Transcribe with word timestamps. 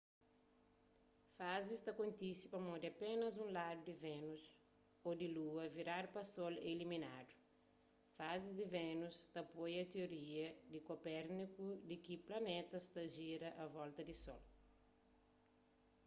fazis 1.37 1.79
ta 1.85 1.91
kontise 1.99 2.45
pamodi 2.53 2.85
apénas 2.89 3.33
un 3.43 3.49
ladu 3.57 3.81
di 3.87 3.93
vénus 4.07 4.43
ô 5.07 5.09
di 5.19 5.27
lua 5.37 5.63
viradu 5.75 6.07
pa 6.15 6.21
sol 6.33 6.53
é 6.65 6.67
iluminadu. 6.75 7.33
fazis 8.17 8.53
di 8.59 8.65
vénus 8.77 9.15
ta 9.33 9.39
apoia 9.45 9.83
tioria 9.91 10.47
di 10.71 10.79
kopérniku 10.89 11.65
di 11.87 11.95
ki 12.05 12.15
planetas 12.27 12.83
ta 12.93 13.01
jira 13.15 13.49
a 13.63 13.65
volta 13.75 14.01
di 14.05 14.15
sol 14.25 14.43